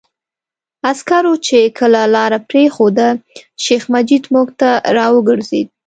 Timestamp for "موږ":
4.33-4.47